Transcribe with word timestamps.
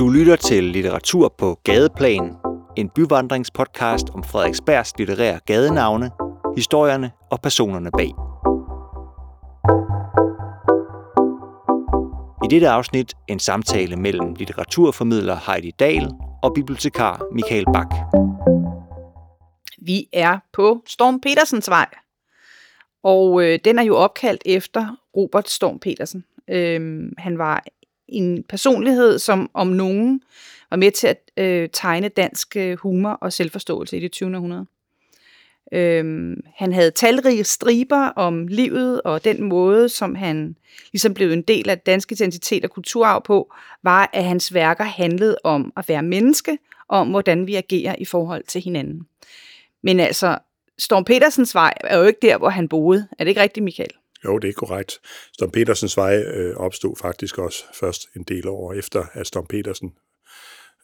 Du 0.00 0.08
lytter 0.08 0.36
til 0.36 0.64
Litteratur 0.64 1.34
på 1.38 1.60
Gadeplan, 1.64 2.36
en 2.76 2.88
byvandringspodcast 2.88 4.10
om 4.10 4.24
Frederiksbergs 4.24 4.98
litterære 4.98 5.40
gadenavne, 5.46 6.10
historierne 6.56 7.10
og 7.30 7.40
personerne 7.40 7.90
bag. 7.90 8.12
I 12.44 12.48
dette 12.50 12.68
afsnit 12.68 13.14
en 13.28 13.38
samtale 13.38 13.96
mellem 13.96 14.34
litteraturformidler 14.34 15.36
Heidi 15.46 15.70
Dahl 15.70 16.10
og 16.42 16.54
bibliotekar 16.54 17.22
Michael 17.32 17.64
Bak. 17.64 17.94
Vi 19.78 20.08
er 20.12 20.38
på 20.52 20.82
Storm 20.86 21.20
Petersens 21.20 21.70
vej, 21.70 21.88
og 23.02 23.42
øh, 23.42 23.58
den 23.64 23.78
er 23.78 23.82
jo 23.82 23.96
opkaldt 23.96 24.42
efter 24.46 24.96
Robert 25.16 25.48
Storm 25.48 25.78
Petersen. 25.78 26.24
Øhm, 26.48 27.12
han 27.18 27.38
var 27.38 27.64
en 28.12 28.42
personlighed, 28.42 29.18
som 29.18 29.50
om 29.54 29.66
nogen 29.66 30.22
var 30.70 30.76
med 30.76 30.90
til 30.90 31.06
at 31.06 31.30
øh, 31.36 31.68
tegne 31.72 32.08
dansk 32.08 32.56
øh, 32.56 32.78
humor 32.78 33.10
og 33.10 33.32
selvforståelse 33.32 33.96
i 33.96 34.00
det 34.00 34.12
20. 34.12 34.36
århundrede. 34.36 34.66
Øhm, 35.72 36.40
han 36.56 36.72
havde 36.72 36.90
talrige 36.90 37.44
striber 37.44 38.06
om 38.06 38.46
livet, 38.46 39.02
og 39.02 39.24
den 39.24 39.42
måde, 39.42 39.88
som 39.88 40.14
han 40.14 40.56
ligesom 40.92 41.14
blev 41.14 41.30
en 41.30 41.42
del 41.42 41.70
af 41.70 41.78
dansk 41.78 42.12
identitet 42.12 42.64
og 42.64 42.70
kulturarv 42.70 43.22
på, 43.24 43.54
var, 43.82 44.10
at 44.12 44.24
hans 44.24 44.54
værker 44.54 44.84
handlede 44.84 45.36
om 45.44 45.72
at 45.76 45.88
være 45.88 46.02
menneske, 46.02 46.58
og 46.88 46.98
om 46.98 47.08
hvordan 47.08 47.46
vi 47.46 47.54
agerer 47.54 47.94
i 47.98 48.04
forhold 48.04 48.44
til 48.48 48.60
hinanden. 48.60 49.06
Men 49.82 50.00
altså, 50.00 50.38
Storm 50.78 51.04
Petersens 51.04 51.54
vej 51.54 51.74
er 51.84 51.98
jo 51.98 52.04
ikke 52.04 52.18
der, 52.22 52.38
hvor 52.38 52.48
han 52.48 52.68
boede. 52.68 53.08
Er 53.18 53.24
det 53.24 53.28
ikke 53.28 53.42
rigtigt, 53.42 53.64
Michael? 53.64 53.90
Jo, 54.24 54.38
det 54.38 54.48
er 54.48 54.52
korrekt. 54.52 55.00
Storm 55.32 55.50
Petersens 55.50 55.96
vej 55.96 56.22
øh, 56.22 56.56
opstod 56.56 56.96
faktisk 57.00 57.38
også 57.38 57.64
først 57.74 58.08
en 58.16 58.22
del 58.22 58.48
år 58.48 58.72
efter, 58.72 59.04
at 59.12 59.26
Storm 59.26 59.46
Petersen 59.46 59.92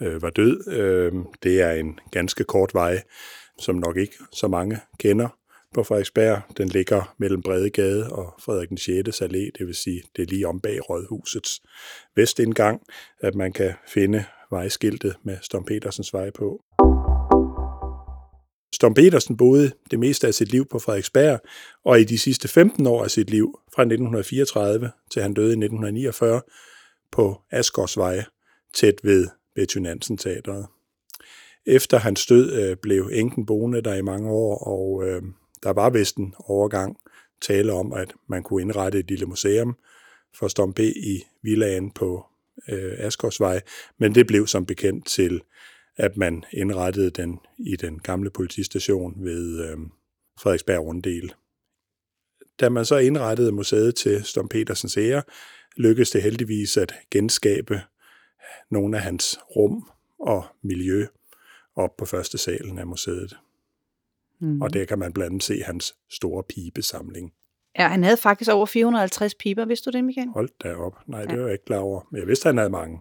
øh, 0.00 0.22
var 0.22 0.30
død. 0.30 0.68
Øh, 0.68 1.12
det 1.42 1.60
er 1.60 1.70
en 1.70 1.98
ganske 2.10 2.44
kort 2.44 2.74
vej, 2.74 3.02
som 3.60 3.74
nok 3.74 3.96
ikke 3.96 4.16
så 4.32 4.48
mange 4.48 4.80
kender 4.98 5.28
på 5.74 5.82
Frederiksberg. 5.82 6.42
Den 6.56 6.68
ligger 6.68 7.14
mellem 7.18 7.42
Bredegade 7.42 8.12
og 8.12 8.34
Frederik 8.40 8.68
den 8.68 8.78
6. 8.78 9.22
Allé, 9.22 9.50
det 9.58 9.66
vil 9.66 9.74
sige, 9.74 10.02
det 10.16 10.22
er 10.22 10.26
lige 10.26 10.48
om 10.48 10.60
bag 10.60 10.90
Rådhusets 10.90 11.62
vestindgang, 12.16 12.82
at 13.20 13.34
man 13.34 13.52
kan 13.52 13.74
finde 13.88 14.24
vejskiltet 14.50 15.16
med 15.22 15.36
Storm 15.42 15.64
Petersens 15.64 16.12
vej 16.12 16.30
på. 16.30 16.60
Storm 18.84 18.94
Petersen 18.94 19.36
boede 19.36 19.72
det 19.90 19.98
meste 19.98 20.26
af 20.26 20.34
sit 20.34 20.52
liv 20.52 20.66
på 20.66 20.78
Frederiksberg, 20.78 21.40
og 21.84 22.00
i 22.00 22.04
de 22.04 22.18
sidste 22.18 22.48
15 22.48 22.86
år 22.86 23.04
af 23.04 23.10
sit 23.10 23.30
liv, 23.30 23.60
fra 23.74 23.82
1934 23.82 24.90
til 25.10 25.22
han 25.22 25.34
døde 25.34 25.48
i 25.48 25.64
1949, 25.64 26.40
på 27.12 27.40
Asgårdsvej, 27.50 28.24
tæt 28.74 28.94
ved 29.02 29.28
Betty 29.54 29.78
Nansen 29.78 30.18
Efter 31.66 31.98
hans 31.98 32.26
død 32.26 32.52
øh, 32.52 32.76
blev 32.76 33.10
enken 33.12 33.46
boende 33.46 33.82
der 33.82 33.94
i 33.94 34.02
mange 34.02 34.30
år, 34.30 34.58
og 34.58 35.08
øh, 35.08 35.22
der 35.62 35.72
var 35.72 35.90
vist 35.90 36.16
en 36.16 36.34
overgang 36.38 36.96
tale 37.42 37.72
om, 37.72 37.92
at 37.92 38.14
man 38.28 38.42
kunne 38.42 38.62
indrette 38.62 38.98
et 38.98 39.08
lille 39.08 39.26
museum 39.26 39.76
for 40.38 40.48
Storm 40.48 40.74
i 40.78 41.24
villaen 41.42 41.90
på 41.90 42.26
øh, 42.68 42.92
Asgårdsvej, 42.98 43.60
men 43.98 44.14
det 44.14 44.26
blev 44.26 44.46
som 44.46 44.66
bekendt 44.66 45.06
til 45.06 45.40
at 45.96 46.16
man 46.16 46.44
indrettede 46.52 47.10
den 47.10 47.40
i 47.58 47.76
den 47.76 47.98
gamle 47.98 48.30
politistation 48.30 49.24
ved 49.24 49.70
øh, 49.70 49.76
Frederiksberg 50.38 50.80
Runddel. 50.80 51.34
Da 52.60 52.68
man 52.68 52.84
så 52.84 52.96
indrettede 52.96 53.52
museet 53.52 53.94
til 53.94 54.24
Storm 54.24 54.48
Petersens 54.48 54.96
ære, 54.96 55.22
lykkedes 55.76 56.10
det 56.10 56.22
heldigvis 56.22 56.76
at 56.76 56.94
genskabe 57.10 57.80
nogle 58.70 58.96
af 58.96 59.02
hans 59.02 59.38
rum 59.56 59.88
og 60.18 60.44
miljø 60.62 61.06
op 61.76 61.96
på 61.96 62.04
første 62.04 62.38
salen 62.38 62.78
af 62.78 62.86
museet. 62.86 63.36
Mm. 64.40 64.62
Og 64.62 64.72
der 64.72 64.84
kan 64.84 64.98
man 64.98 65.12
blandt 65.12 65.30
andet 65.30 65.42
se 65.42 65.62
hans 65.62 65.94
store 66.10 66.42
pibesamling. 66.42 67.32
Ja, 67.78 67.88
han 67.88 68.04
havde 68.04 68.16
faktisk 68.16 68.50
over 68.50 68.66
450 68.66 69.34
piber, 69.34 69.64
vidste 69.64 69.90
du 69.90 69.96
det, 69.96 70.04
Michael? 70.04 70.28
Hold 70.28 70.48
da 70.64 70.74
op. 70.74 70.98
Nej, 71.06 71.22
det 71.24 71.32
ja. 71.32 71.36
var 71.36 71.44
jeg 71.44 71.52
ikke 71.52 71.64
klar 71.64 71.78
over. 71.78 72.08
Men 72.10 72.18
jeg 72.18 72.28
vidste, 72.28 72.48
at 72.48 72.54
han 72.54 72.58
havde 72.58 72.70
mange. 72.70 73.00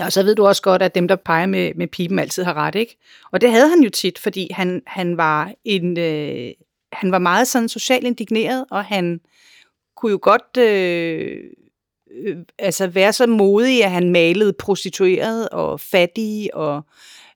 Og 0.00 0.12
så 0.12 0.22
ved 0.22 0.34
du 0.34 0.46
også 0.46 0.62
godt, 0.62 0.82
at 0.82 0.94
dem, 0.94 1.08
der 1.08 1.16
peger 1.16 1.46
med, 1.46 1.72
med 1.74 1.86
pipen, 1.86 2.18
altid 2.18 2.42
har 2.42 2.54
ret, 2.54 2.74
ikke? 2.74 2.96
Og 3.32 3.40
det 3.40 3.50
havde 3.50 3.68
han 3.68 3.80
jo 3.80 3.90
tit, 3.90 4.18
fordi 4.18 4.48
han, 4.50 4.82
han, 4.86 5.16
var, 5.16 5.52
en, 5.64 5.98
øh, 5.98 6.52
han 6.92 7.12
var 7.12 7.18
meget 7.18 7.48
sådan 7.48 7.68
socialt 7.68 8.06
indigneret, 8.06 8.64
og 8.70 8.84
han 8.84 9.20
kunne 9.96 10.12
jo 10.12 10.18
godt 10.22 10.56
øh, 10.58 11.38
øh, 12.24 12.36
altså 12.58 12.86
være 12.86 13.12
så 13.12 13.26
modig, 13.26 13.84
at 13.84 13.90
han 13.90 14.10
malede 14.10 14.52
prostitueret 14.52 15.48
og 15.48 15.80
fattige, 15.80 16.56
og 16.56 16.82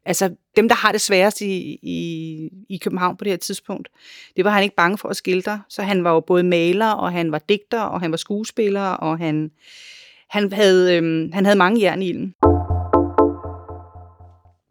altså 0.04 0.34
dem, 0.56 0.69
der 0.69 0.76
har 0.76 0.92
det 0.92 1.00
sværest 1.00 1.40
i, 1.40 1.78
i, 1.82 2.50
i 2.69 2.76
København 2.76 3.16
på 3.16 3.25
det 3.25 3.32
her 3.32 3.36
tidspunkt, 3.36 3.88
det 4.36 4.44
var 4.44 4.50
han 4.50 4.62
ikke 4.62 4.76
bange 4.76 4.98
for 4.98 5.08
at 5.08 5.16
skildre. 5.16 5.62
Så 5.69 5.82
han 5.82 6.04
var 6.04 6.12
jo 6.12 6.20
både 6.20 6.42
maler, 6.42 6.90
og 6.90 7.12
han 7.12 7.32
var 7.32 7.38
digter, 7.38 7.80
og 7.80 8.00
han 8.00 8.10
var 8.10 8.16
skuespiller, 8.16 8.90
og 8.90 9.19
han 9.19 9.50
han 10.31 10.53
havde, 10.53 10.97
øhm, 10.97 11.33
han 11.33 11.44
havde 11.44 11.59
mange 11.59 11.81
jern 11.81 12.03
i 12.03 12.09
ilden. 12.09 12.34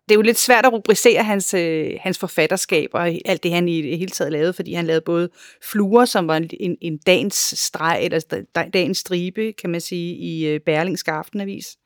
Det 0.09 0.13
er 0.13 0.17
jo 0.17 0.21
lidt 0.21 0.37
svært 0.37 0.65
at 0.65 0.73
rubricere 0.73 1.23
hans, 1.23 1.53
øh, 1.53 1.91
hans 2.01 2.19
forfatterskab 2.19 2.89
og 2.93 3.07
alt 3.25 3.43
det, 3.43 3.51
han 3.51 3.67
i 3.67 3.81
det 3.81 3.97
hele 3.97 4.11
taget 4.11 4.31
lavede, 4.31 4.53
fordi 4.53 4.73
han 4.73 4.85
lavede 4.85 5.03
både 5.05 5.29
fluer, 5.71 6.05
som 6.05 6.27
var 6.27 6.37
en, 6.59 6.77
en 6.81 6.97
dagens 6.97 7.35
streg, 7.35 7.99
eller 8.03 8.43
dagens 8.73 8.97
stribe, 8.97 9.51
kan 9.51 9.69
man 9.69 9.81
sige, 9.81 10.15
i 10.15 10.47
øh, 10.47 10.59
Berlingske 10.59 11.11
Aftenavis. 11.11 11.77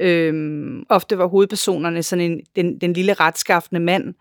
Øhm, 0.00 0.84
ofte 0.88 1.18
var 1.18 1.26
hovedpersonerne 1.26 2.02
sådan 2.02 2.30
en, 2.30 2.40
den, 2.56 2.78
den 2.80 2.92
lille 2.92 3.12
retskaffende 3.12 3.80
mand 3.80 4.14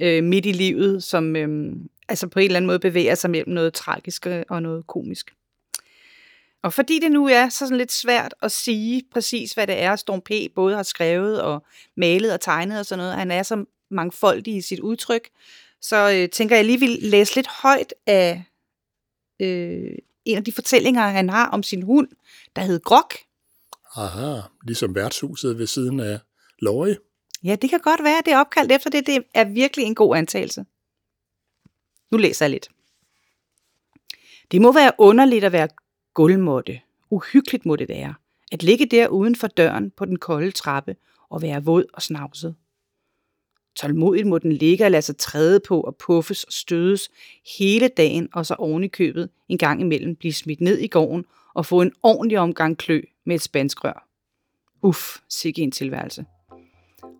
øh, 0.00 0.24
midt 0.24 0.46
i 0.46 0.52
livet, 0.52 1.02
som 1.02 1.36
øh, 1.36 1.76
altså 2.08 2.28
på 2.28 2.38
en 2.38 2.44
eller 2.44 2.56
anden 2.56 2.66
måde 2.66 2.78
bevæger 2.78 3.14
sig 3.14 3.30
mellem 3.30 3.54
noget 3.54 3.74
tragisk 3.74 4.26
og 4.48 4.62
noget 4.62 4.86
komisk. 4.86 5.30
Og 6.62 6.72
fordi 6.72 6.98
det 6.98 7.12
nu 7.12 7.26
er 7.26 7.48
så 7.48 7.58
sådan 7.58 7.76
lidt 7.76 7.92
svært 7.92 8.34
at 8.42 8.52
sige 8.52 9.02
præcis, 9.12 9.52
hvad 9.52 9.66
det 9.66 9.82
er, 9.82 9.96
Storm 9.96 10.20
P. 10.20 10.54
både 10.54 10.76
har 10.76 10.82
skrevet 10.82 11.42
og 11.42 11.64
malet 11.96 12.32
og 12.32 12.40
tegnet 12.40 12.78
og 12.78 12.86
sådan 12.86 12.98
noget, 12.98 13.14
han 13.14 13.30
er 13.30 13.42
så 13.42 13.64
mangfoldig 13.90 14.56
i 14.56 14.60
sit 14.60 14.80
udtryk, 14.80 15.28
så 15.80 16.10
øh, 16.10 16.28
tænker 16.28 16.56
jeg 16.56 16.64
lige 16.64 16.80
vil 16.80 16.98
læse 17.00 17.34
lidt 17.34 17.46
højt 17.46 17.94
af 18.06 18.44
øh, 19.40 19.92
en 20.24 20.36
af 20.36 20.44
de 20.44 20.52
fortællinger, 20.52 21.02
han 21.02 21.30
har 21.30 21.48
om 21.48 21.62
sin 21.62 21.82
hund, 21.82 22.08
der 22.56 22.62
hed 22.62 22.80
Grok. 22.80 23.14
Aha, 23.96 24.40
ligesom 24.66 24.94
værtshuset 24.94 25.58
ved 25.58 25.66
siden 25.66 26.00
af 26.00 26.18
Løje. 26.58 26.96
Ja, 27.44 27.54
det 27.54 27.70
kan 27.70 27.80
godt 27.80 28.04
være, 28.04 28.22
det 28.24 28.32
er 28.32 28.38
opkaldt 28.38 28.72
efter 28.72 28.90
det. 28.90 29.06
Det 29.06 29.24
er 29.34 29.44
virkelig 29.44 29.86
en 29.86 29.94
god 29.94 30.16
antagelse. 30.16 30.64
Nu 32.10 32.18
læser 32.18 32.44
jeg 32.44 32.50
lidt. 32.50 32.68
Det 34.50 34.60
må 34.60 34.72
være 34.72 34.92
underligt 34.98 35.44
at 35.44 35.52
være 35.52 35.68
gulvmåtte. 36.18 36.80
Uhyggeligt 37.10 37.66
må 37.66 37.76
det 37.76 37.88
være. 37.88 38.14
At 38.52 38.62
ligge 38.62 38.86
der 38.86 39.08
uden 39.08 39.36
for 39.36 39.46
døren 39.46 39.90
på 39.90 40.04
den 40.04 40.18
kolde 40.18 40.50
trappe 40.50 40.96
og 41.30 41.42
være 41.42 41.64
våd 41.64 41.84
og 41.92 42.02
snavset. 42.02 42.54
Tålmodigt 43.76 44.26
må 44.26 44.38
den 44.38 44.52
ligge 44.52 44.84
og 44.84 44.90
lade 44.90 45.02
sig 45.02 45.16
træde 45.16 45.60
på 45.68 45.80
og 45.80 45.96
puffes 45.96 46.44
og 46.44 46.52
stødes 46.52 47.10
hele 47.58 47.88
dagen 47.88 48.28
og 48.32 48.46
så 48.46 48.54
oven 48.54 48.84
i 48.84 48.88
købet 48.88 49.28
en 49.48 49.58
gang 49.58 49.80
imellem 49.80 50.16
blive 50.16 50.32
smidt 50.32 50.60
ned 50.60 50.78
i 50.78 50.86
gården 50.86 51.24
og 51.54 51.66
få 51.66 51.82
en 51.82 51.92
ordentlig 52.02 52.38
omgang 52.38 52.78
klø 52.78 53.00
med 53.26 53.34
et 53.34 53.42
spanskrør. 53.42 54.08
Uff, 54.82 55.16
sikke 55.28 55.62
en 55.62 55.70
tilværelse. 55.70 56.24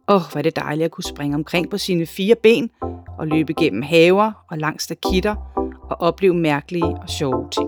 Åh, 0.09 0.17
oh, 0.17 0.23
hvor 0.33 0.39
er 0.39 0.43
det 0.43 0.57
dejligt 0.57 0.85
at 0.85 0.91
kunne 0.91 1.05
springe 1.05 1.35
omkring 1.35 1.71
på 1.71 1.79
sine 1.79 2.07
fire 2.07 2.37
ben 2.43 2.71
og 3.19 3.27
løbe 3.27 3.55
gennem 3.55 3.83
haver 3.83 4.33
og 4.51 4.59
langs 4.59 4.85
stakitter 4.85 5.37
og 5.91 6.01
opleve 6.01 6.35
mærkelige 6.35 6.85
og 6.85 7.09
sjove 7.09 7.51
ting. 7.51 7.68